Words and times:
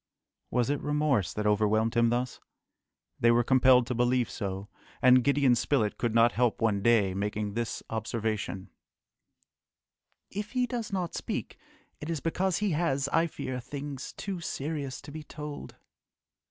Was 0.49 0.71
it 0.71 0.81
remorse 0.81 1.31
that 1.31 1.45
overwhelmed 1.45 1.93
him 1.95 2.09
thus? 2.09 2.39
They 3.19 3.29
were 3.29 3.43
compelled 3.43 3.85
to 3.85 3.93
believe 3.93 4.31
so, 4.31 4.67
and 4.99 5.23
Gideon 5.23 5.53
Spilett 5.53 5.99
could 5.99 6.15
not 6.15 6.31
help 6.31 6.59
one 6.59 6.81
day 6.81 7.13
making 7.13 7.53
this 7.53 7.83
observation, 7.87 8.71
"If 10.31 10.53
he 10.53 10.65
does 10.65 10.91
not 10.91 11.13
speak 11.13 11.59
it 11.99 12.09
is 12.09 12.19
because 12.19 12.57
he 12.57 12.71
has, 12.71 13.09
I 13.09 13.27
fear, 13.27 13.59
things 13.59 14.11
too 14.13 14.39
serious 14.41 15.01
to 15.01 15.11
be 15.11 15.21
told!" 15.21 15.75